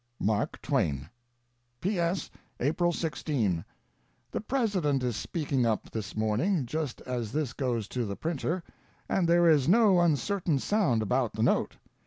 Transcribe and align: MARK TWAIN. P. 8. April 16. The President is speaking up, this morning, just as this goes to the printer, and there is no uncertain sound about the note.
MARK 0.19 0.59
TWAIN. 0.63 1.07
P. 1.79 1.99
8. 1.99 2.27
April 2.59 2.91
16. 2.91 3.63
The 4.31 4.41
President 4.41 5.03
is 5.03 5.15
speaking 5.15 5.63
up, 5.63 5.91
this 5.91 6.17
morning, 6.17 6.65
just 6.65 7.01
as 7.01 7.31
this 7.31 7.53
goes 7.53 7.87
to 7.89 8.05
the 8.05 8.15
printer, 8.15 8.63
and 9.07 9.27
there 9.29 9.47
is 9.47 9.67
no 9.69 9.99
uncertain 9.99 10.57
sound 10.57 11.03
about 11.03 11.33
the 11.33 11.43
note. 11.43 11.77